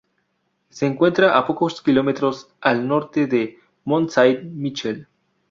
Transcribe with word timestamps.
Se 0.69 0.87
encuentra 0.87 1.37
a 1.37 1.45
pocos 1.45 1.79
kilómetros 1.79 2.49
al 2.59 2.87
norte 2.87 3.27
de 3.27 3.59
Mont 3.83 4.09
Saint-Michel. 4.09 5.07